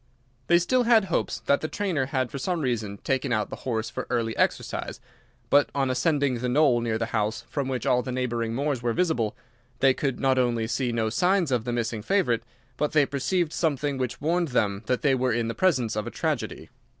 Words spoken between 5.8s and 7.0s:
ascending the knoll near